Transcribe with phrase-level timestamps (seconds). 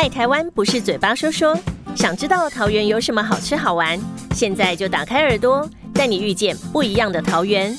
[0.00, 1.54] 爱台湾不是嘴巴说说，
[1.94, 4.00] 想知道桃园有什么好吃好玩，
[4.34, 7.78] 现在就打开耳朵，带你遇见不一样的桃园。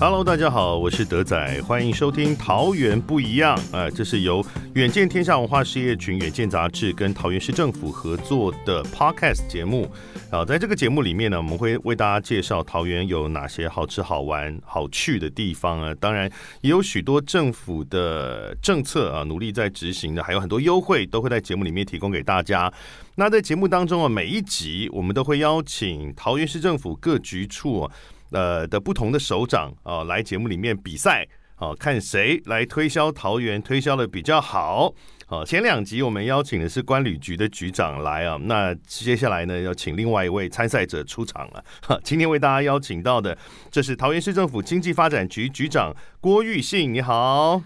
[0.00, 4.42] Hello，大家好，我是德仔，欢迎收听《桃园不一样》啊、这是由
[4.72, 9.86] 远见天下文化事业群、远见杂志跟桃园市政府合作的 Podcast 节目。
[10.30, 15.94] 啊，在这个节目里面呢，我们会为大家介绍桃园有哪些好吃、好玩、好去的地方啊。
[16.00, 16.32] 当然，
[16.62, 22.72] 也有许多政府的政策啊，努力在执行的，还有很多优惠都会在节目里面提供给大家。
[23.16, 27.92] 那在节目当中啊，每一集我们都会邀请桃园市政府各局处、啊、
[28.32, 31.26] 呃的不同的首长啊、来节目里面比赛
[31.56, 34.92] 啊，看谁来推销桃园推销的比较好。
[35.26, 41.64] 好，前两集我们邀请的是关旅局的局长来啊，那接下来呢要请另外一位参赛者出场了。
[41.86, 43.38] 哈，今天为大家邀请到的，
[43.70, 47.62] 这是桃园市政府经济发展局局长郭玉信，你好。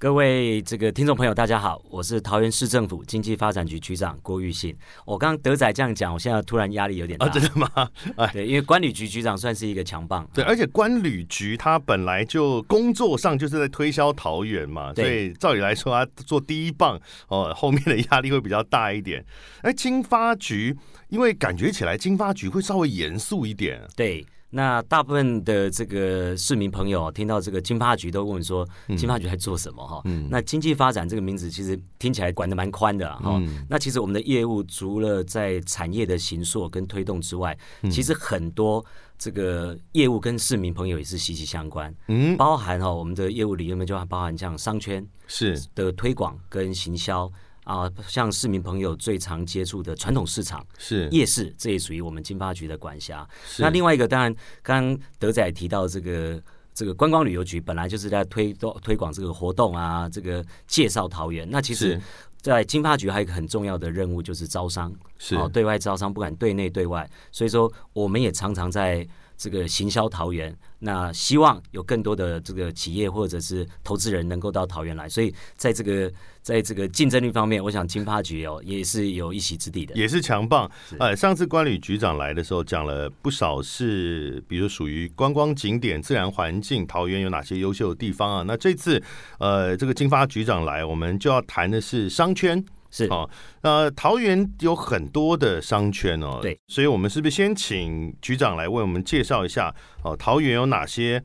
[0.00, 4.72] 各位这个听众朋友，大家好，我是桃园市政府经济发展局局长郭玉信。
[5.04, 7.68] 我刚刚德仔这样讲，我现在突然压力有点大，啊，真的吗？
[8.16, 19.24] 哎 对，因为管理局局长算是一个强棒，对，而且关旅局他本来就工作上就是在推销桃园嘛，所对以照理来说，他做第一棒哦，后面的压力会比较大一点。
[19.62, 20.76] 哎，经发局，
[21.08, 24.24] 因为感觉起来经发局会稍微严肃一点，对。
[24.50, 30.00] 那大部分的这个市民朋友听到这个金发局都问说，金发局在做什么哈？
[30.04, 30.26] 嗯。
[30.30, 33.66] 那经济发展这个名字其实听起来管的蛮宽的啊哈、嗯。
[33.68, 37.90] 那其实我们的业务除了在产业的形塑跟推动之外，嗯。
[37.90, 38.84] 其实很多
[39.18, 41.94] 这个业务跟市民朋友也是息息相关。
[42.06, 45.60] 嗯，包含哈、我们的业务里面就包含像商圈是。
[45.74, 47.30] 的推广跟行销
[47.68, 53.28] 啊，像市民朋友最常接触的传统市场、是夜市，这也属于我们经发局的管辖。
[53.58, 56.42] 那另外一个，当然刚刚德仔提到这个。
[56.74, 61.44] 这个观光旅游局本来就是在推动推广这个活动啊，这个介绍桃园。
[61.50, 62.00] 那其实，
[62.40, 69.04] 在经发局还有一个很重要的任务就是招商，是哦，对外招商，不管对内对外，所以说我们也常常在
[69.38, 70.54] 这个行销桃园。
[70.80, 79.94] 那希望有更多的这个企业或者是投资人能够到桃园来，所以在这个在这个竞争力方面，我想金发局哦也是有一席之地的。
[79.96, 80.70] 也是强棒。
[80.98, 88.44] 呃，上次关旅局长来的时候讲了不少是，比如属于观光景点、自然环境，桃园有哪些优秀的地方啊？
[88.46, 89.02] 那这次
[89.40, 92.64] 呃，这个金发局长来，我们就要谈的是商圈。
[92.90, 93.28] 是哦，
[93.62, 101.22] 那，桃园有很多的商圈哦，对，所以我们是不是先请局长来为我们介绍一下哦，桃园有哪些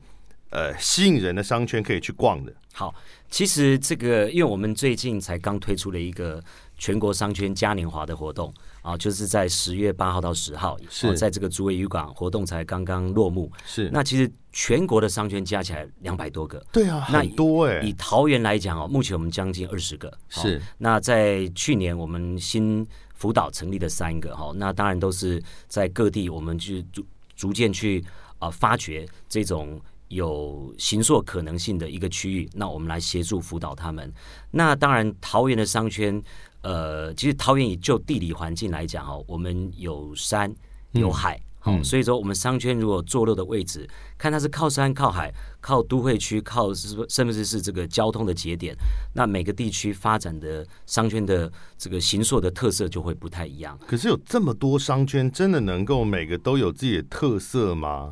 [0.50, 2.52] 呃吸引人的商圈可以去逛的？
[2.72, 2.92] 好，
[3.30, 6.42] 其实这个，因为我们最近才刚推出了一个
[6.76, 8.52] 全国商圈嘉年华的活动
[8.82, 10.76] 啊，就是在十月八号到十号，
[11.16, 13.50] 在这个竹围渔港活动才刚刚落幕。
[13.64, 20.08] 是，那其实全国的商圈加起来两百多个，对啊，那很多哎、以桃园来讲哦，目前我们将近二十个。
[20.08, 28.04] 哦是那在去年我们新辅导成立的三个哈，那当然都是在各地我们去逐逐渐去
[28.38, 29.80] 啊、呃发掘这种。
[30.08, 34.12] 有行塑可能性的一个区域，那我们来协助辅导他们。
[34.52, 36.22] 那当然，桃园的商圈，
[36.64, 40.50] 呃，其实桃园以就地理环境来讲哦，我们有山
[40.92, 43.86] 有海，好、嗯所以说我们商圈如果坐落的位置，
[44.16, 45.30] 看它是靠山、靠海、
[45.60, 48.74] 靠都会区、靠是不甚至是这个交通的节点，
[49.14, 53.78] 那每个地区发展的商圈的这个形塑的特色就会不太一样。
[53.86, 58.08] 可是有这么多商圈，真的能够每个都有自己的特色吗？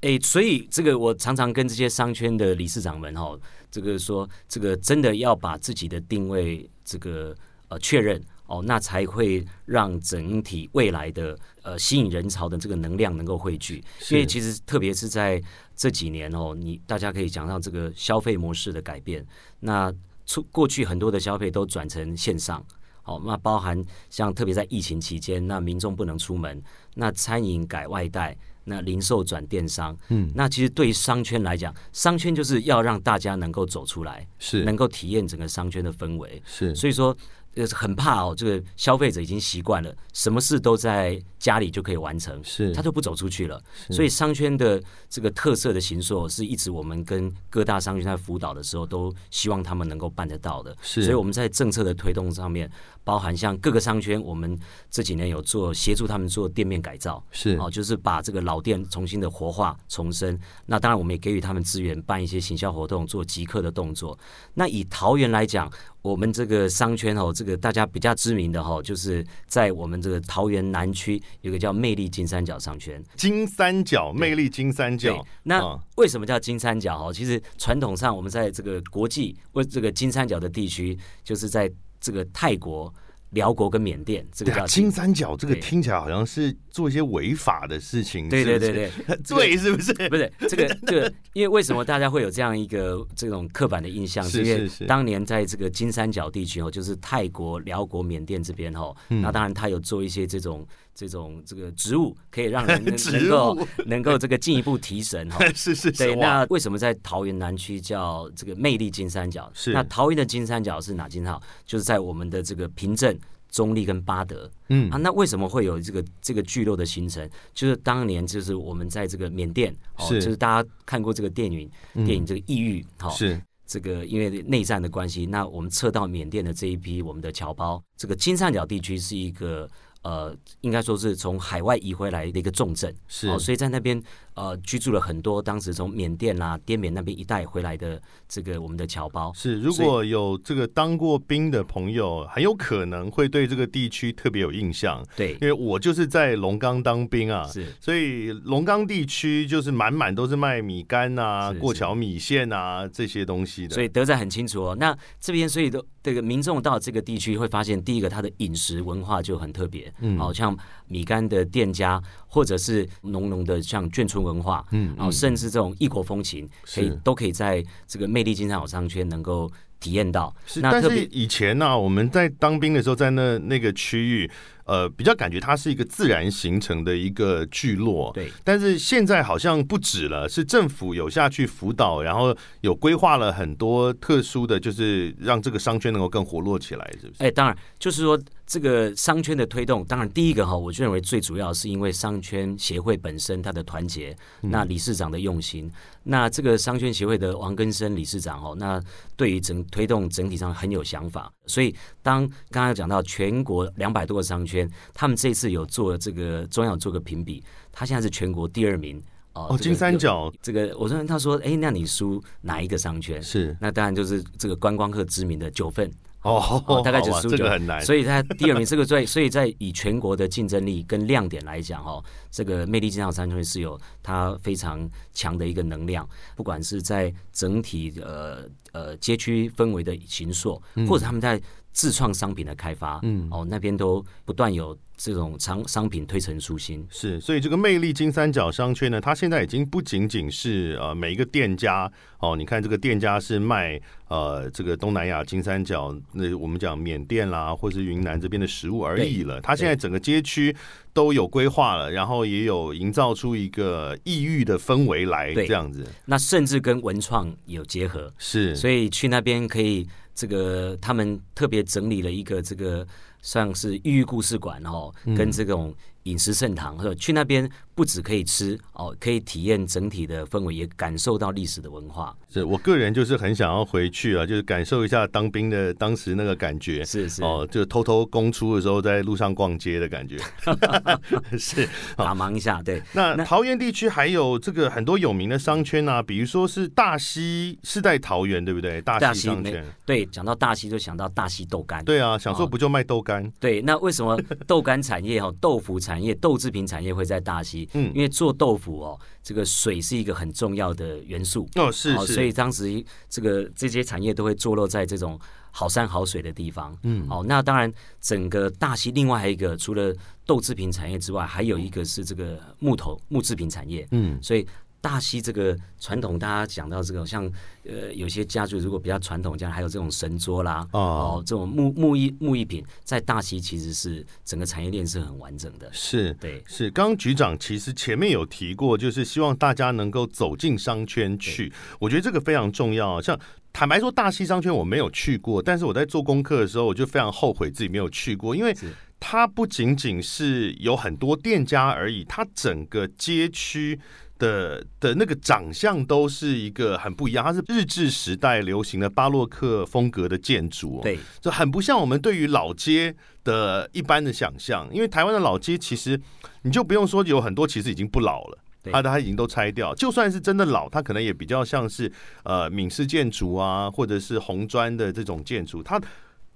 [0.00, 3.38] 哎，所以这个我常常跟这些商圈的理事长们哈，
[3.70, 7.32] 这个说这个真的要把自己的定位这个
[7.72, 13.82] 呃确认哦，那才会让整体未来的呃吸引人潮的这个能量能够汇聚。
[13.98, 15.42] 是因为其实特别是在
[15.74, 19.24] 这几年哦，你大家可以讲到这个消费模式的改变，
[19.60, 19.92] 那
[20.26, 22.62] 出过去很多的消费都转成线上。
[23.04, 26.62] 好，那包含像特别在疫情期间，那民众不能出门，
[26.94, 36.40] 那餐饮改外带，那零售转电商，嗯，那其实对于商圈来讲，商圈就是要让大家能够走出来，是能够体验整个商圈的氛围。
[36.46, 37.16] 是所以说，
[37.54, 43.62] 呃，很怕哦，这个消费者已经习惯了，什么事都在家里就可以完成，是他就不走出去了。
[43.90, 50.74] 所以商圈的这个特色的形塑，是一直我们跟各大商圈在辅导的时候，都希望他们能够办得到的。
[50.82, 52.70] 是所以我们在政策的推动上面，
[53.04, 54.58] 包含像各个商圈，我们
[54.90, 60.38] 这几年有做协助他们做店面改造，是哦，就是把这个老店重新的活化重生。
[60.64, 64.18] 那当然，我们也给予他们资源，办一些行销活动，做即刻的动作。
[64.54, 65.70] 那以桃园来讲，
[66.02, 73.02] 我们这个商圈哦，这这个大家比较知名的哈，就是在我们这个桃园南区有个叫魅力金三角商圈。
[73.16, 76.96] 金三角魅力金三角，，那为什么叫金三角？
[76.96, 81.68] 哈，其实传统上我们在这个国际为这个金三角的地区，就是在
[82.00, 82.94] 这个泰国、
[83.32, 88.90] 辽国跟缅甸，这个叫金三角这个听起来好像是做一些违法的事情，对对对对，
[89.28, 89.92] 对，是不是？
[90.08, 94.22] 不是这个 这个，因为为什么大家会有这样一个这种刻板的印象？
[94.24, 105.44] 是因为当年在这个金三角地区哦，就是泰国、辽国、缅甸这边哦，嗯那当然他有做一些这种这种这个植物，可以让人 能够物能够这个进一步提神哈。
[105.54, 109.50] 是是是，对，那为什么在桃园南区叫这个魅力金三角？
[109.54, 111.42] 是那桃园的金三角是哪金三角？
[111.64, 113.18] 就是在我们的这个平镇、
[113.50, 114.50] 中立跟巴德。
[114.68, 117.28] 嗯啊，那为什么会有这个这个聚落的形成？
[117.54, 129.68] 就是当年就是我们在这个缅甸，哦，是就是大家看过这个电影，嗯电影这个异域，好、是这个因为内战的关系，那我们撤到缅甸的这一批我们的侨胞，这个金三角地区是一个
[130.02, 133.28] 呃，应该说是从海外移回来的一个重症，是。
[133.28, 134.02] 哦，所以在那边
[134.34, 139.32] 呃居住了很多当时从缅甸啦、滇缅那边一带回来的这个我们的侨胞。
[139.34, 145.32] 是，如果有这个当过兵的朋友，很有可能会对这个地区特别有印象，对。
[145.34, 147.66] 因，为我就是在龙岗当兵啊，是。
[147.80, 154.76] 所以龙岗地区就是满满都是卖米干啊、是过桥米线啊这些东西的，所以德仔很清楚哦。
[154.78, 160.18] 那这边所以都这个民众到这个地区会发现，第一个他的饮食文化就很特别，嗯。
[160.18, 160.56] 好、像
[160.86, 170.34] 米干的店家，或者是浓浓的像眷村文化，嗯然后甚至这种异国风情，可以都可以在这个魅力金三角商圈能够体验到。
[170.46, 174.30] 是，但是那特别以前呢、我们在当兵的时候，在那那个区域，
[174.64, 178.10] 呃，比较感觉它是一个自然形成的一个聚落。
[178.14, 187.22] 对但是现在好像不止了，是政府有下去辅导，然后有规划了很多特殊的，就是让这个商圈能够更活络起来，是不是？
[187.22, 195.70] 哎，当然就是说这个商圈的推动，当然第一个哈，我就认为最主要是因为商圈协会本身它的团结，嗯那理事长的用心，
[196.02, 198.82] 那这个商圈协会的王根生理事长哦，那
[199.16, 208.96] 对于整推动整体上很有想法，所以当刚刚讲到全国两百多个商圈，他们这次有做这个中央有做个评比，他现在是全国第二名
[209.34, 209.98] 哦哦，金三。
[209.98, 213.22] 角这个我说他说，哎，那你输哪一个商圈？
[213.22, 215.90] 是那当然就是这个观光客知名的九份，
[216.22, 231.40] 哦哦，大概好吧只输九这个很难，所以他第二名这个在，所以在以全国的竞争力跟亮点来讲，哦，这个魅力金像三圈是有它非常强的一个能量，不管是在整体呃呃街区氛围的形塑，或者他们在
[231.72, 236.86] 自创商品的开发，嗯哦，那边都不断有这种商商品推陈出新。
[236.90, 249.40] 是，所以这个魅力金三角商圈呢，它现在已经不仅仅是呃每一个店家哦，你看这个店家是卖呃这个东南亚金三角，那我们讲缅甸啦，或是云南这边的食物而已了。
[249.40, 250.54] 它现在整个街区
[250.92, 262.86] 都有规划了，然后也有营造出一个异域的氛围来，这样子那甚至跟文创有结合，是，所以去那边可以这个他们特别整理了一个这个
[263.22, 265.14] 像是寓寓故事馆哦，嗯。
[265.14, 272.14] 跟这种饮食盛堂，或者去那边不止可以吃哦，可以体验整体的氛围，也感受到历史的文化。
[272.28, 276.84] 是我个人就是很想要回去啊，就是感受一下当兵的当时那个感觉。
[276.84, 280.18] 是是哦，就偷偷公出的时候，在路上逛街的感觉，
[281.38, 282.82] 是打忙一下，对。
[282.92, 288.80] 那那桃园地区还有这个很多有名的商圈啊，比如说是大溪世代桃园对不对？
[288.82, 291.84] 大大溪商圈，对，讲到大溪就想到大溪豆干。
[291.84, 293.30] 对啊，想说哦不就卖豆干？
[293.38, 297.68] 对，那为什么豆干产业哦，豆腐产业、豆制品产业会在大溪？
[297.74, 301.48] 嗯因为做豆腐哦，这个水是一个很重要的元素。
[301.56, 305.18] 哦，是哦，所以当时这个这些产业都会坐落在这种
[305.50, 306.76] 好山好水的地方。
[306.82, 309.94] 嗯哦，那当然，整个大溪另外还有一个，除了
[310.24, 313.86] 豆制品产业之外，还有一个是这个木头木制品产业。
[313.90, 314.46] 嗯所以
[314.82, 317.24] 大溪这个传统，大家讲到这个，像
[317.64, 325.70] 呃有些家族如果比较传统，这样还有这种神桌啦，哦哦，这种木木艺木艺品，在大溪其实是整个产业链是很完整的。
[325.72, 326.12] 是。
[326.14, 333.00] 对，是，刚刚局长其实前面有提过，就是希望大家能够走进商圈去，我觉得这个非常重要。
[333.00, 333.16] 像
[333.52, 338.52] 坦白说，大溪商圈我没有去过，但是我在做功课的时候，我就非常后悔自己没有去过，因为
[338.98, 343.78] 它不仅仅是有很多店家而已，它整个街区。
[344.22, 356.00] 的的那个长相都是一个很不一样，它是日治时代流行的巴洛克风格的建筑、哦，对，就很不像我们对于老街的一般的想象，因为台湾的老街其实
[356.42, 358.38] 你就不用说有很多其实已经不老了。
[358.62, 361.90] 对它的它已经都拆掉，就算是真的老，它可能也比较像是
[362.22, 365.80] 呃闽式建筑啊，或者是红砖的这种建筑，它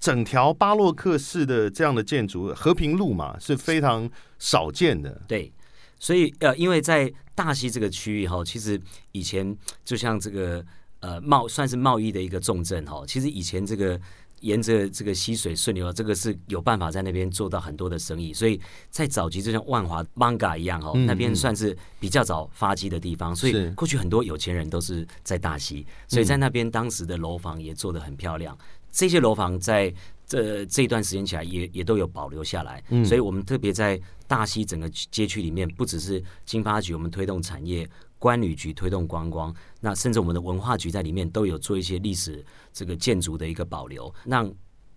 [0.00, 5.22] 整条巴洛克式的这样的建筑，和平路嘛是非常少见的。
[5.28, 5.52] 对，
[6.00, 8.80] 所以呃，因为在大溪这个区域哈，其实
[9.12, 10.64] 以前就像这个
[10.98, 14.00] 呃贸算是贸易的一个重镇哈，其实以前这个。
[14.42, 18.34] 沿着这个溪水顺流，这个是有办法在那边做到很多的生意。
[18.34, 23.34] 所以在早期就像万华 Manga 一样哦，那边算是比较早发迹的地方。
[23.34, 28.56] 所以过去很多有钱人都是在大溪，所以在那边当时的楼房也做得很漂亮。
[28.92, 29.92] 这些楼房在
[30.26, 32.82] 这这一段时间起来也也都有保留下来。
[33.04, 37.88] 所以我们特别在大溪整个街区里面，不只是经发局我们推动产业。
[38.18, 42.42] 关旅局推动观光，那甚至我们的文化局在里面都有做一些历史
[42.72, 44.50] 这个建筑的一个保留，让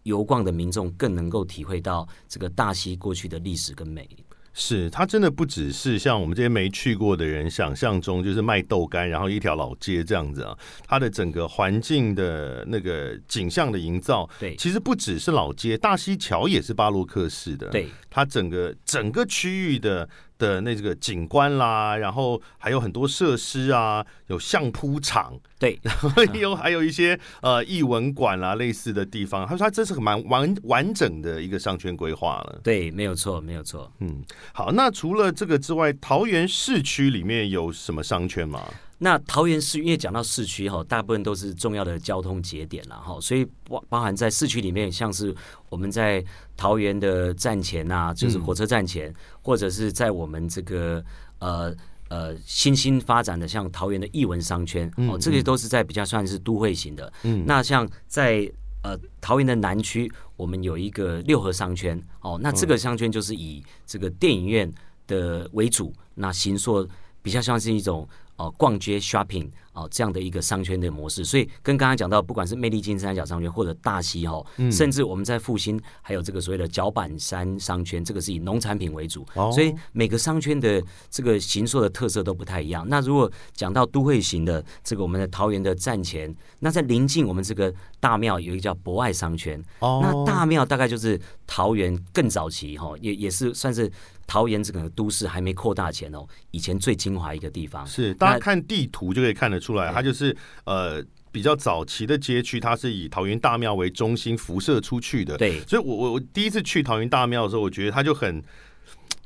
[0.03, 4.07] 游逛的民众更能够体会到这个大溪过去的历史跟美。
[4.53, 10.57] 是，它真的不只是像我们这些没去过的人想象中，就是卖豆干，然后一条老街这样子啊。
[10.87, 17.69] 它的整个环境的那个景象的营造，对，其实不只是老街，大溪桥也是巴洛克式的。
[17.69, 20.09] 对，它整个整个区域的。
[20.39, 29.45] 的那个景观啦，然后还有很多设施啊，有相扑场，对， 然后有还有一些呃艺文馆啦类似的地方。
[29.45, 32.59] 他说他这是蛮完完整的一个商圈规划了。
[32.63, 33.91] 对，没有错，没有错。
[33.99, 38.63] 嗯，好，那除了这个之外，桃园市区里面有什么商圈吗？
[39.01, 45.33] 那桃园市因为讲到市区哈，大部分都是重要的交通节点了哈，所以包包含在市区里面，像是
[45.69, 46.21] 我们在
[46.57, 51.01] 桃园的站前呐，就是火车站前，或者是在我们这个
[51.39, 51.73] 呃
[52.09, 57.11] 呃新兴发展的像桃园的艺文商圈哦，这些都是在比较算是都会型的。
[57.23, 58.51] 嗯，那像在
[58.83, 64.69] 呃桃园的南区，我们有一个六合商圈哦，那这个商圈就是以这个电影院
[65.07, 66.85] 的为主，那行说
[67.21, 68.05] 比较像是一种。
[68.39, 82.85] 哦，逛街 shopping 哦，这样的一个商圈的模式，所以跟刚刚讲到，不管是魅力金三角商圈或者大溪哈，甚至我们在复兴还有这个所谓的脚板山商圈，这个是以农产品为主，所以每个商圈的这个形塑的特色都不太一样。
[82.87, 93.91] 那如果讲到都会型的这个我们的桃园的站前，那在临近我们这个大庙有一个叫博爱商圈，那大庙大概就是桃园更早期哈，也也是算是。
[94.29, 100.35] 桃园这个都市还没扩大前哦，以前最精华一个地方是，大家看地图就可以看得出来，它就是
[100.65, 105.37] 呃比较早期的街区，它是以桃园大庙为中心辐射出去的。
[105.37, 108.43] 对，所以我我我第一次去桃园大庙的时候，我觉得它就很。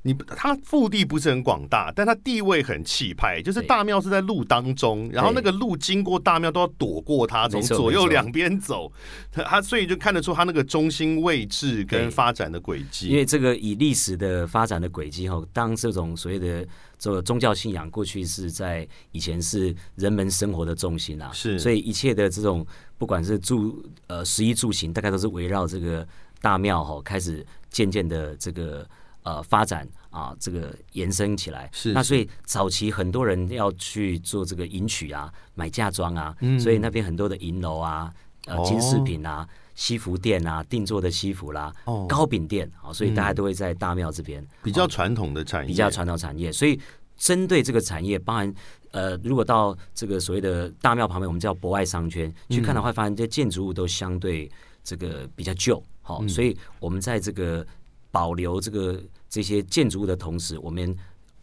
[0.05, 3.41] 你它腹地不是很广大，但它地位很气派。
[3.41, 8.91] 就是大庙是在路当中，然后那个路经过大庙都要躲过它，从左右两边走。
[9.31, 13.07] 它所以就看得出它那个中心位置跟发展的轨迹。
[13.07, 16.67] 因为这个以历史的发展的轨迹后，当这种所谓的
[16.99, 22.65] 这个宗教信仰过去是在以前是人们生活的重心啊，是所以一切的这种
[22.97, 26.05] 不管是住呃食衣住行，大概都是围绕这个
[26.41, 28.85] 大庙哈开始渐渐的这个。
[29.23, 31.69] 呃，发展啊，这个延伸起来。
[31.71, 36.59] 是那，所以早期很多人要去做这个迎娶啊，买嫁妆啊，嗯。
[36.59, 38.13] 所以那边很多的银楼啊，
[38.47, 41.73] 呃，金饰品啊，西服店啊，定做的西服啦，
[42.07, 46.77] 糕饼店啊，所以大家都会在大庙这边比较传统的产业，比较传统产业，所以
[47.15, 48.53] 针对这个产业，包含
[48.91, 54.51] 呃，如果到这个所谓的大庙旁边，我们叫博爱商圈去看的话，发现这建筑物都相对
[54.83, 57.65] 这个比较旧，好，所以我们在这个。
[58.13, 60.95] 保留这个这些建筑物的同时，我们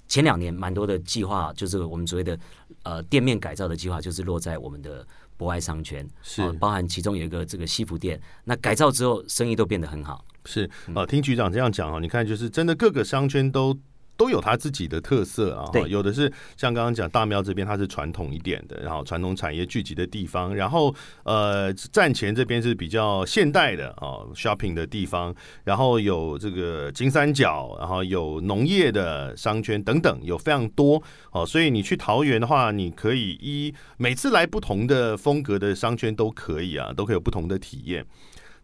[0.07, 2.39] 前两年蛮多的计划，就是我们所谓的
[2.85, 5.05] 呃店面改造的计划，就是落在我们的
[5.37, 10.25] 博爱商圈，是包含其中有一个这个西服店，那改造之后生意都变得很好。
[10.45, 13.77] 是啊，听局长这样讲啊，你看就是真的各个商圈都。
[14.21, 25.35] 都有它自己的特色啊，有的是像刚刚讲大庙这边，它是传统一点的，然后传统产业聚集的地方，然后呃站前这边是比较现代的啊 shopping 的地方，
[25.65, 38.05] 然后有这个金三角，然后有农业的商圈等等，有非常多哦，所以你去桃园的话，你可以一每次来不同的风格的商圈都可以啊，都可以有不同的体验。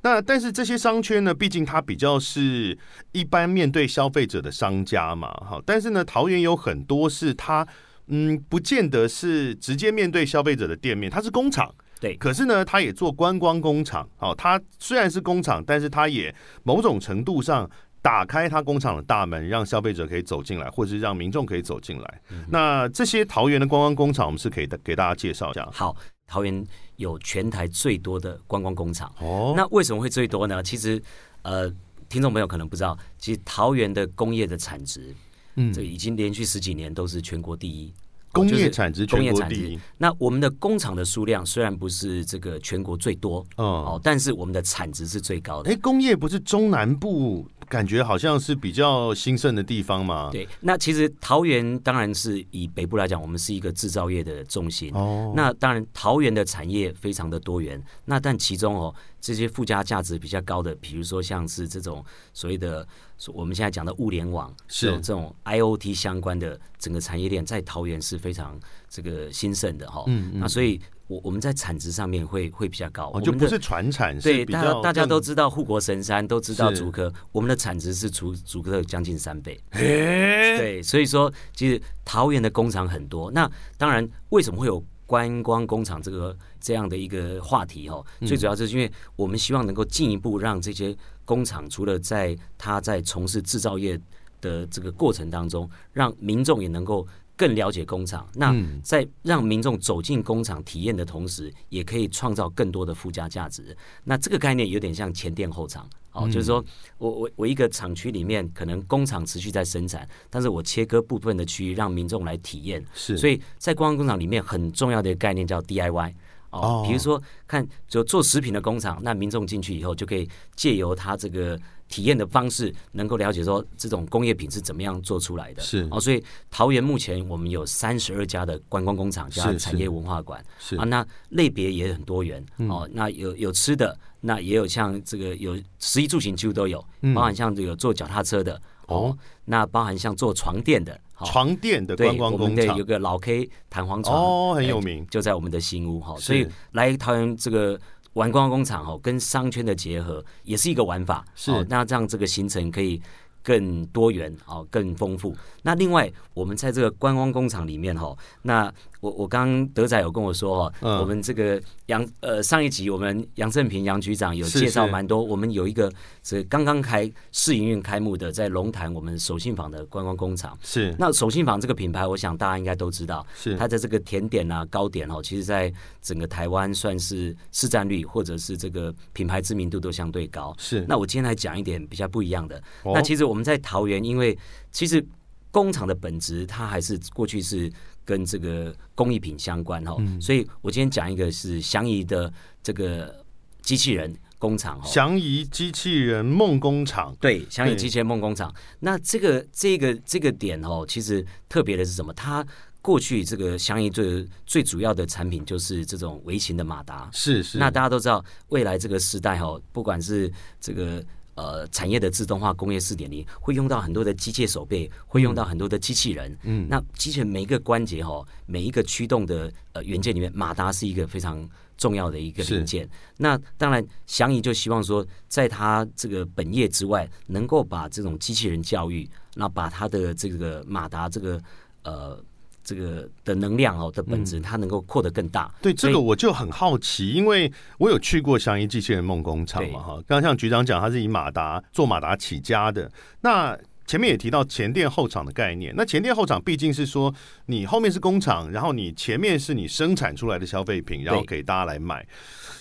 [0.03, 2.79] 那但是这些商圈呢，毕竟它比较是
[3.13, 5.61] 一般面对消费者的商家嘛，哈。
[5.67, 7.67] 但是呢，桃园有很多是它，
[8.07, 12.17] 嗯，不见得是直接面对消费者的店面，它是工厂，对。
[12.19, 17.69] 可是呢，它也做观光工厂，哦，它虽然是工厂，但是它也某种程度上
[18.01, 22.21] 打开它工厂的大门，让消费者可以走进来，或者是让民众可以走进来。
[22.49, 25.69] 那这些桃园的观光工厂，我们是可以给大家介绍一下。
[25.73, 25.97] 好。
[26.29, 30.63] 桃园有全台最多的观光工厂，哦，那为什么会最多呢？
[30.63, 31.01] 其实，
[31.43, 31.73] 呃，
[32.09, 35.15] 听众朋友可能不知道，其实桃园的工业的产值，
[35.57, 37.93] 嗯，这已经连续十几年都是全国第一。
[38.37, 39.81] 工业产值工业产值全国第一，。
[39.99, 45.71] 那我们的工厂的数量虽然不是这个全国最多哦，哦，但是我们的产值是最高的。
[45.71, 50.29] 哎，工业不是中南部感觉好像是比较兴盛的地方吗？
[50.31, 54.93] 对，那其实桃园当然是以北部来讲，我们是一个制造业的重心。
[54.95, 57.83] 哦，那当然，桃园的产业非常的多元。
[58.05, 62.87] 那但其中哦，这些附加价值比较高的，比如说像是这种所谓的
[63.33, 64.87] 我们现在讲的物联网，是。
[64.87, 68.59] 这种这种 IOT 相关的整个产业链，在桃园是非常
[68.89, 70.41] 这个兴盛的哈、嗯嗯。
[70.41, 76.79] 那所以我我们在产值上面会会比较高，哦，我就不是传产，是对，大家大家都知道护国神山，都知道是。
[76.79, 79.61] 竹科，我们的产值是竹竹科的将近三倍。
[79.71, 83.31] 诶对，所以说其实桃园的工厂很多。
[83.31, 87.89] 那当然，为什么会有观光工厂这个这样的一个话题？
[87.89, 90.95] 哦，嗯最主要就是因为我们希望能够进一步让这些
[91.25, 93.99] 工厂，除了在它在从事制造业
[94.41, 97.07] 的这个过程当中，让民众也能够。
[97.37, 103.77] 更了解工厂，那嗯在让民众走进工厂体验的同时，也可以创造更多的附加价值。
[104.05, 106.65] 那这个概念有点像前店后厂，哦，嗯就是说
[106.97, 112.83] 我我我一个厂区里面，可能工厂持续在生产，但是我切割部分的区域让民众来体验。
[112.95, 116.15] 是，所以在观光工厂里面很重要的一个概念叫 DIY。
[116.51, 125.63] 哦哦，比如说看就做食品的工厂，那民众进去以后就可以借由他这个体验的方式，能够了解说这种工业品是怎么样做出来的。
[125.63, 125.87] 是。
[125.91, 130.45] 哦，所以桃园目前我们有三十二家的观光工厂加是产业文化馆。
[130.59, 130.77] 是。
[130.77, 132.45] 啊，那类别也很多元。
[132.59, 132.69] 嗯。
[132.69, 132.89] 哦。
[132.93, 137.15] 那有有吃的，那也有像这个有食衣住行几乎都有，嗯。
[137.15, 138.55] 包含像这个坐脚踏车的
[138.87, 142.51] 哦哦，那包含像做床垫的，好床垫的对观光工厂。
[142.51, 147.79] 我们的有个老 K 弹簧床哦，很有哎名，就在我们的新屋哈，所以来桃园这个
[148.17, 153.01] 玩观光工厂哦，跟商圈的结合也是一个玩法，是哦那这样这个行程可以
[153.43, 155.37] 更多元哦，更丰富。
[155.63, 158.73] 那另外，我们在这个观光工厂里面哦，那
[159.07, 165.93] 我我刚刚德仔有跟我说哈，嗯我们这个杨呃上一集我们杨正平杨局长有介绍蛮多，我们有一个
[166.25, 170.59] 这刚刚开试营运开幕的，在龙潭我们手信坊的观光工厂。
[170.61, 175.73] 是那手信坊这个品牌，我想大家应该都知道，是它的这个甜点啊、糕点哦，其实在
[176.03, 180.53] 整个台湾算是市占率或者是这个品牌知名度都相对高。
[180.59, 182.61] 是，那我今天来讲一点比较不一样的。
[182.83, 184.37] 哦那其实我们在桃园，因为
[184.73, 185.05] 其实
[185.53, 187.71] 工厂的本质它还是过去是
[188.07, 193.23] 跟这个工艺品相关哈，嗯所以我今天讲一个是祥仪的这个
[193.61, 194.87] 机器人工厂哈。
[194.87, 198.55] 祥仪机器人梦工厂，对，祥仪机器人梦工厂。
[198.81, 202.13] 那这个这个这个点哦，其实特别的是什么？
[202.15, 202.47] 它
[202.81, 207.11] 过去这个祥仪最最主要的产品就是这种微型的马达。
[207.13, 211.05] 是是，那大家都知道，未来这个时代哦，不管是这个
[211.37, 216.37] 呃产业的自动化、工业四点零，会用到很多的机械手背，会用到很多的机器人。
[216.43, 222.89] 嗯那机器人每一个关节哦，每一个驱动的呃元件里面，马达是一个非常重要的一个零件。
[223.17, 231.41] 那当然，祥仪就希望说，在他这个本业之外，能够把这种机器人教育，那把他的这个马达这个
[231.83, 232.19] 呃
[232.67, 235.45] 这个的能量哦的本质，它能够扩得更大。
[235.45, 239.95] 嗯对这个我就很好奇，因为我有去过祥仪机器人梦工厂嘛哈。
[240.07, 242.91] 刚刚像局长讲，他是以马达做马达起家的。
[243.21, 247.15] 那前面也提到前店后厂的概念，那前店后厂毕竟是说
[247.47, 252.05] 你后面是工厂，然后你前面是你生产出来的消费品，然后给大家来买。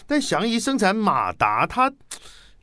[0.06, 1.92] 但祥仪生产马达，它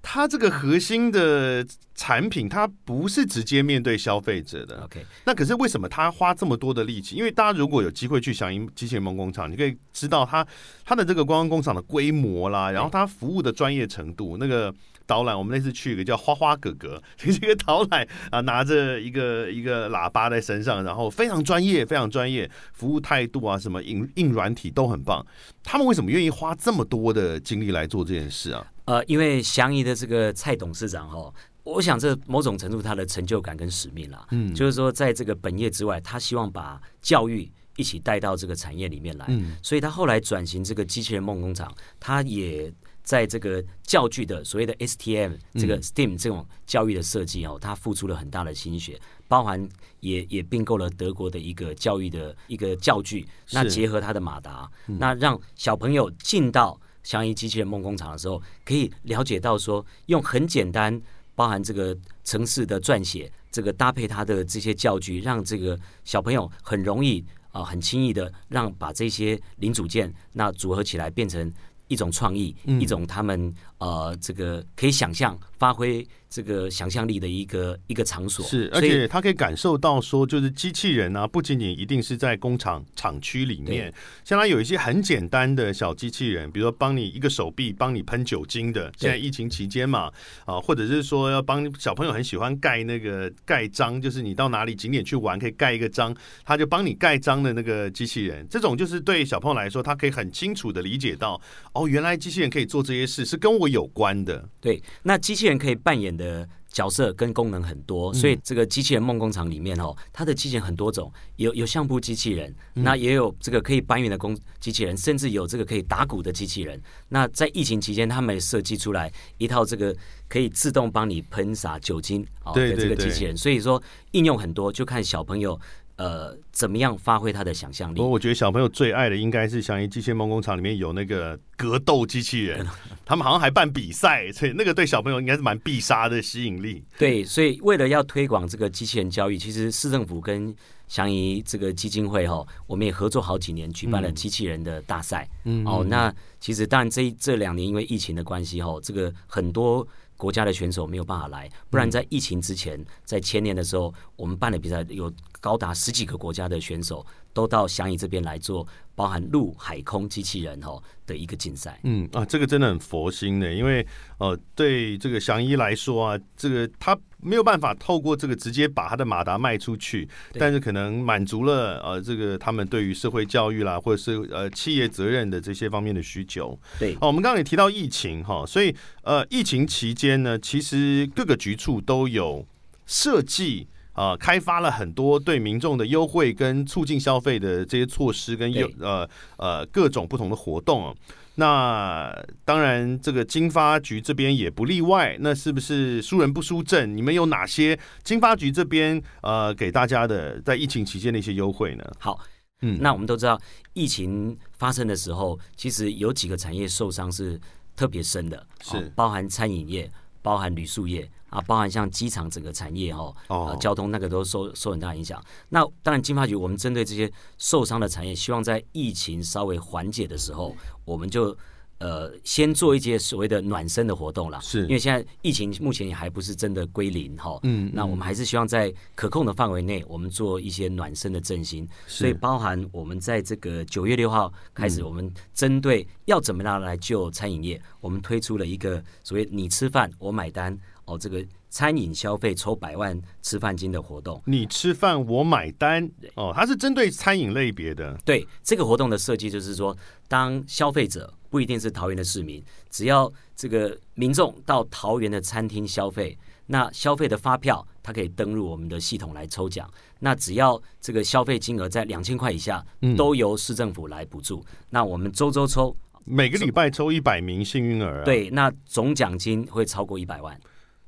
[0.03, 4.83] 它这个核心的产品，它不是直接面对消费者的。
[4.83, 7.15] OK，那可是为什么他花这么多的力气？
[7.15, 10.45] 因为大家如果有机会去响应机器人梦工厂，你可以知道它
[10.85, 14.37] 它的这个观光工厂的规模啦，然后它服务的专业程度。
[14.39, 14.75] 那个
[15.07, 25.25] 导览，我们那次去一个叫花花哥哥，这个导览啊，拿着一个一个喇叭在身上，然后非常专业，非常专业，服务态度啊，什么硬硬软体都很棒。
[25.63, 28.67] 他们为什么愿意花这么多的精力来做这件事啊？
[28.85, 31.33] 呃，因为祥仪的这个蔡董事长哦，
[31.65, 42.73] 我想这某种程度他的成就感跟使命啦，嗯就是说在这个本业之外，他希望把教育一起带到这个产业里面来，嗯所以他后来转型这个机器人梦工厂，他也
[43.05, 49.69] 在这个教具的所谓的 STM 这个 STEAM 这种教育的设计哦，他付出了很大的心血，包含
[50.01, 53.71] 也也并购了德国的一个教育的一个教具，那是。
[53.71, 61.01] 结合他的马达，那让小朋友进到相依机器人梦工厂的时候，可以了解到说，用很简单，
[61.35, 71.53] 包含这个城市的撰写，这个搭配它的这些教具，让这个小朋友很容易啊、很轻易的让把这些零组件那组合起来变成。
[71.93, 72.81] 一种创意，嗯。
[72.81, 78.45] 一种他们呃这个可以想象发挥这个想象力的一个一个场所。
[78.47, 83.93] 是，而且他可以感受到说，就是机器人啊，不仅仅一定是在工厂厂区里面，
[84.25, 90.11] 像它有一些很简单的小机器人，比如说帮你一个手臂帮你喷酒精的，现在疫情期间嘛，
[90.47, 101.41] 啊，或者是说要帮小朋友很喜欢盖那个盖章，就是你到哪里景点去玩可以盖一个章，他就帮你盖章的那个机器人，这种就是对小朋友来说，他可以很清楚的理解到，
[101.75, 104.49] 哦，原来机器人可以做这些事，是跟我有关的。
[104.61, 116.81] 对，那机器人可以扮演的角色跟功能很多，所以这个机器人梦工厂里面哦，它的机器人很多种，有有相扑机器人，那也有这个可以搬运的工机器人，甚至有这个可以打鼓的机器人。
[117.09, 119.95] 那在疫情期间，他们也设计出来一套这个
[120.29, 125.61] 可以自动帮你喷洒酒精哦的这对对对个机器人，所以说应用很多，就看小朋友
[125.97, 128.11] 呃怎么样发挥他的想象力不过。
[128.11, 132.67] 我觉得小朋友最爱的应该是祥仪机械梦工厂里面有那个格斗机器人，
[133.05, 136.83] 他们好像还办比赛，所以那个对小朋友应该是蛮必杀的吸引力。
[136.99, 140.55] 对，所以为了要推广这个机器人教育，其实市政府跟
[140.89, 145.27] 祥仪这个基金会哈，我们也合作好几年，举办了机器人的大赛。
[145.45, 149.87] 嗯哦，那其实当然这一这两年因为疫情的关系哈，这个很多
[150.19, 155.11] 国家的选手没有办法来，不然在疫情之前，在前年的时候，我们办的比赛有
[155.43, 161.81] 高达十几个国家的选手都到翔宇这边来做，包含陆海空机器人哈的一个竞赛。
[161.83, 163.85] 嗯啊，这个真的很佛心的，因为
[164.19, 176.57] 呃，对这个翔一来说啊，这个他没有办法透过这个直接把他的马达卖出去，但是可能满足了呃这个他们对于社会教育啦，或者是呃企业责任的这些方面的需求。
[176.79, 182.47] 对哦，我们刚刚也提到疫情哈，所以呃，疫情期间呢，其实各个局处都有
[182.87, 183.67] 设计。
[183.93, 190.97] 啊、开发了很多对民众的优惠跟促进消费的这些措施跟优呃呃各种不同的活动哦。
[191.37, 195.17] 那当然，这个经发局这边也不例外。
[195.21, 196.95] 那是不是输人不输阵？
[196.95, 201.85] 你们有哪些经发局这边呃给大家的在疫情期间的一些优惠呢？
[201.99, 202.21] 好，
[202.61, 203.41] 嗯那我们都知道，
[203.73, 207.41] 疫情发生的时候，其实有几个产业受伤是
[207.75, 213.49] 特别深的，是哦包含餐饮业，包含旅宿业啊，包含像机场整个产业哈，哦。
[213.49, 215.21] 呃，交通那个都受受很大影响。
[215.49, 221.37] 那当然，金发局我们针对这些受伤的产业，希望在疫情稍微缓解的时候，我们就。
[221.79, 224.63] 呃，先做一些所谓的暖身的活动啦，是。
[224.63, 227.69] 因为现在疫情目前也还不是真的归零哈，嗯。
[227.75, 244.21] 那我们还是希望在可控的范围内，我们做一些暖身的振兴，所以包含我们在这个九月六号开始，我们针对要怎么样来救餐饮业，我们推出了一个所谓“你吃饭我买单”哦，这个餐饮消费抽百万吃饭金的活动。
[244.27, 249.77] 你吃饭我买单哦，它是针对餐饮类别的，对这个活动的设计，就是说，
[250.09, 259.71] 当消费者不一定是桃园的市民，只要这个民众到桃园的餐厅消费，那消费的发票，它可以登入我们的系统来抽奖。
[260.01, 262.65] 那只要这个消费金额在两千块以下，
[262.97, 264.45] 都由市政府来补助。
[264.69, 270.37] 那我们周周抽，每个礼拜抽一百名幸运儿、啊，，对，那总奖金会超过一百万。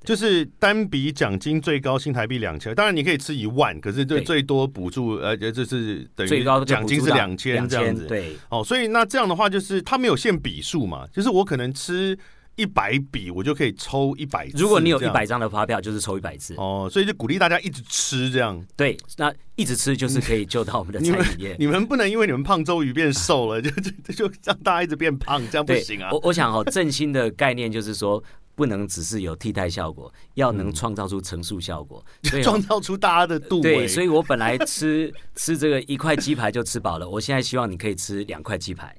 [0.05, 12.17] 就是单笔奖金最高新台币两千，当然你可以吃一万，可是最最多补助呃，就是等于最高就奖金是两千这样子，对哦，所以那这样的话，就是它没有限笔数嘛，就是我可能吃
[12.57, 14.49] 一百笔，我就可以抽一百。
[14.55, 16.55] 如果你有一百张的发票，就是抽一百次。
[16.57, 18.65] 哦，所以就鼓励大家一直吃这样。
[18.77, 21.57] 对，那一直吃就是可以救到我们的餐饮业。
[21.59, 26.21] 你们不能因为你们胖周瑜变瘦了，就就就让大家一直变胖，这样不，行啊我。
[26.23, 28.23] 我想哦，振兴的概念就是说，
[28.55, 32.05] 不能只是有替代效果，要能创造出乘数效果。
[32.25, 38.95] 所以、创哦、造出大家的度对，所以我本来吃吃这个一块鸡排就吃饱了，我现在希望你可以吃两块鸡排。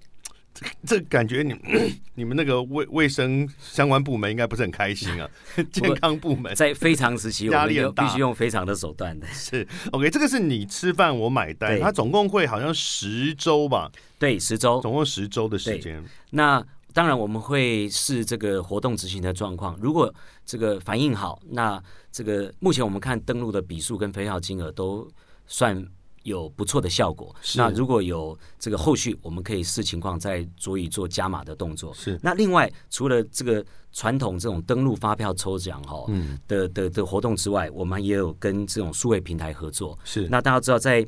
[0.88, 1.54] 这感觉你
[2.16, 5.30] 你们那个卫卫生相关部门应该不是很开心啊，
[5.70, 9.28] 健康部门在非常时期，我们就压力很大必须用非常的手段的。
[9.28, 14.80] 是 OK，这个是你吃饭我买单，对它总共会好像十周吧，对，十周。
[14.80, 16.02] 总共十周的时间。
[16.30, 20.12] 那当然我们会视这个活动执行的状况，如果
[20.46, 25.06] 这个反应好，那这个目前我们看登录的笔数跟飞票金额都
[25.46, 25.86] 算
[26.24, 27.36] 有不错的效果。
[27.58, 31.94] 那如果有这个后续，我们可以视情况再足以做加码的动作。
[31.94, 40.00] 是那另外，除了这个传统这种登录发票抽奖哈嗯的的的活动之外，我们也有跟这种数位平台合作。
[40.06, 41.06] 是那大家知道，在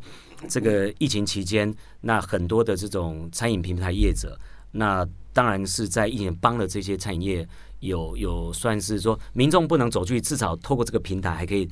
[0.50, 4.38] 这个疫情期间，那很多的这种餐饮平台业者，
[4.72, 7.48] 那当然是在疫情帮了这些餐饮业
[7.82, 11.70] 有有算是说民众不能走出去，至少透过这个平台还可以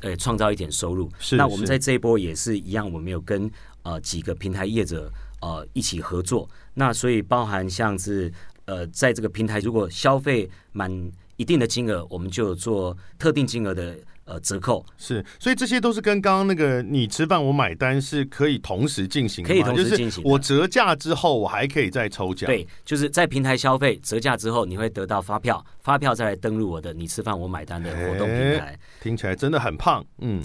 [0.00, 1.08] 呃创造一点收入。
[1.20, 3.48] 是那我们在这一波也是一样，我们有跟
[3.84, 5.08] 呃几个平台业者
[5.40, 6.50] 呃一起合作。
[6.74, 8.32] 那所以包含像是
[8.64, 10.90] 呃，在这个平台如果消费满
[11.36, 14.84] 一定的金额，我们就做特定金额的呃折扣。
[14.96, 22.46] 是，所以这些都是跟刚刚那个你吃饭我买单是可以同时进行的，可以同时进行就是我折价之后，我还可以再抽奖。
[22.46, 28.78] 对，就是在平台消费折价之后，你会得到发票，发票再来登录我的你吃饭我买单的活动平台。
[29.00, 30.42] 听起来真的很胖，嗯，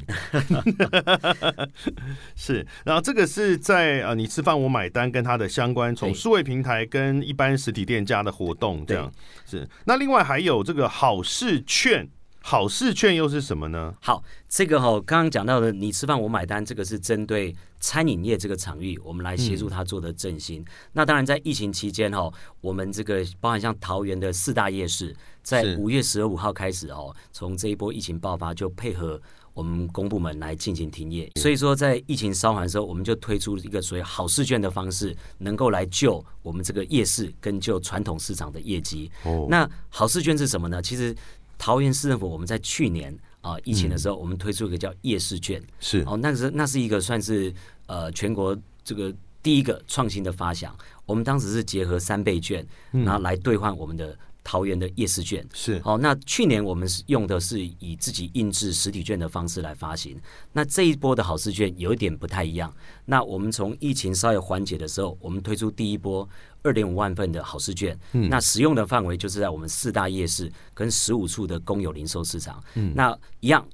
[2.36, 2.65] 是。
[2.84, 9.12] 然后这个是在呃，你吃饭我买单跟它的相关，从数位平台跟一般实体店家的活动这样
[9.46, 9.68] 是。
[9.86, 12.08] 那另外还有这个好事券，
[12.50, 13.94] 好事券又是什么呢？
[14.02, 20.66] 好，这个哈、刚刚讲到的，你吃饭我买单，这个是针对餐饮业这个场域，我们来协助他做的振兴。
[20.94, 22.28] 那当然，在疫情期间哈、
[22.60, 29.22] 我们这个包含像桃园的四大夜市，在五月十二五号开始哦，从这一波疫情爆发就配合。
[29.52, 39.12] 我们公部门来进行停业，所以说在疫情稍缓的时候，我们就推出一个所谓好事券的方式，能够来救我们这个夜市跟救传统市场的业绩。
[39.26, 40.82] 哦那好事券是什么呢？
[40.82, 41.14] 其实
[41.60, 46.04] 桃园市政府我们在去年啊、疫情的时候，我们推出一个叫夜市券，是。
[46.08, 47.54] 哦，那个是那是一个算是
[47.86, 50.76] 呃全国这个第一个创新的发想。
[51.06, 55.45] 我们当时是结合三倍券，然后来兑换我们的桃园的夜市券。
[55.54, 60.19] 是好，那去年我们是用的是以自己印制实体券的方式来发行。
[60.54, 62.73] 那这一波的好事券有一点不太一样。
[63.06, 66.28] 那我们从疫情稍微缓解的时候，我们推出第一波
[66.63, 67.97] 二点五万份的好事券。
[68.12, 72.63] 那使用的范围就是在我们四大夜市跟十五处的公有零售市场。
[72.75, 73.65] 嗯那一样。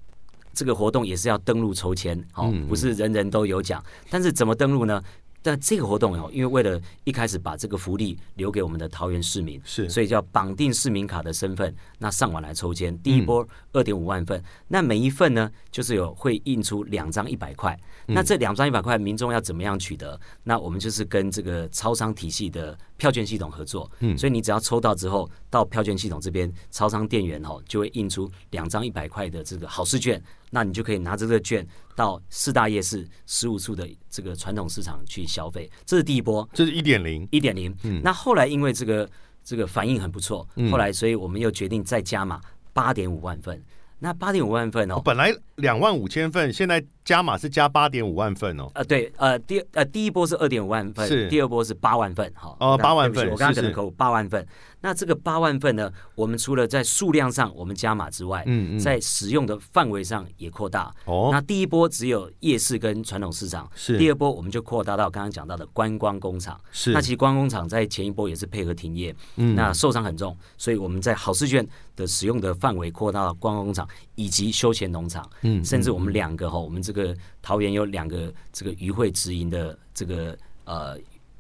[0.58, 3.84] 这个活动也是要登录抽签，哦，不是人人都有奖。
[4.10, 5.04] 但是怎么登录呢？
[5.46, 12.98] 但这个活动哦，因为为了一开始把这个福利留给我们的桃园市民，是所以叫绑定市民卡的身份，那上网来抽签。
[13.04, 17.80] 第一波二点五万份，那每一份呢，就是有会印出两张一百块。
[18.08, 20.20] 那这两张一百块，民众要怎么样取得？
[20.44, 23.88] 那我们就是跟这个超商体系的票券系统合作。
[24.00, 35.70] 嗯，所以你只要抽到之后，到票券系统这边，超商店员哦就会印出两张一百块的这个好事券，那你就可以拿着这个券到四大夜市十五处的这个传统市场去消费。
[35.86, 36.48] 这是第一波。
[36.54, 37.76] 这是一点零，一点零。
[38.04, 39.10] 那后来因为这个
[39.44, 42.42] 这个反应很不错，后来所以我们又决定再加码
[42.74, 43.62] 八点五万份。
[43.98, 48.70] 那八点五万份哦，本来两万五千份，现在加码是加八点五万份哦。
[48.76, 54.46] 呃，对，呃，第呃第一波是二点五万份，是第二波是八万份，哈，哦那8万份我刚刚可能口误八万份。
[54.86, 60.94] 那这个八万份呢，我们除了在数量上我们加码之外，嗯嗯在使用的范围上也扩大。
[61.06, 66.62] 哦那第一波只有夜市跟传统市场，是第二波我们就扩大到刚刚讲到的观光工厂。
[66.72, 80.96] 是那其实观光工厂在前一波也是配合停业，嗯那受伤很重，所以我们在好事券的使用的范围扩大到观光工厂以及休闲农场，嗯甚至我们两个哈，我们这个桃园有两个这个渔会直营的这个呃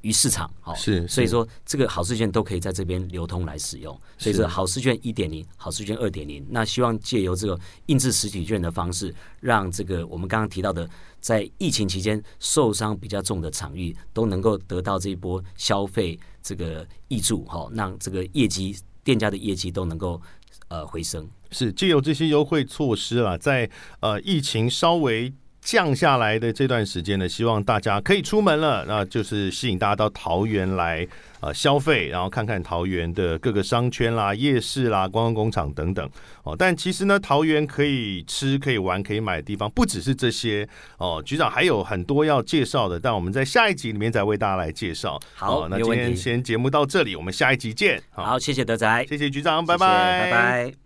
[0.05, 1.07] 鱼市场，好，是是。
[1.07, 4.41] 所以说这个好事券都可以在这边流通来使用，所以是。
[4.41, 10.87] 这好事券一点零，好事券二点零，那希望借由这个印制实体券的方式，让这个我们刚刚提到的
[11.19, 20.21] 在疫情期间受伤比较重的场域都能够得到这一波消费这个益助，哈，让这个业绩店家的业绩都能够
[20.67, 21.27] 呃回升。
[21.49, 23.67] 是借由这些优惠措施啊，在
[24.01, 25.33] 呃疫情稍微
[25.65, 31.05] 降下来的这段时间呢，希望大家可以出门了，那就是吸引大家到桃园来
[31.39, 36.07] 呃消费，然后看看桃园的各个商圈啦、夜市啦、观光工厂等等
[36.43, 36.55] 哦。
[36.55, 41.19] 但其实呢，桃园可以吃、可以玩、可以买的地方不只是这些哦。
[41.25, 45.19] 局长还有很多要介绍的，但我们在下一集里面再为大家来介绍。
[45.33, 47.99] 好哦那今天先节目到这里，我们下一集见。
[48.11, 50.84] 好，好，谢谢德仔，谢谢局长，拜拜，拜拜。